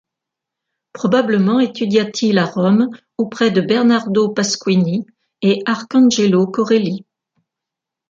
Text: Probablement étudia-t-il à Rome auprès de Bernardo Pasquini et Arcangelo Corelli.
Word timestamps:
Probablement 0.93 1.59
étudia-t-il 1.59 2.39
à 2.39 2.45
Rome 2.45 2.89
auprès 3.19 3.51
de 3.51 3.61
Bernardo 3.61 4.29
Pasquini 4.29 5.05
et 5.43 5.61
Arcangelo 5.67 6.47
Corelli. 6.47 7.05